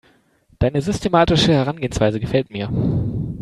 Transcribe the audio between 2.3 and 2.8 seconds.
mir.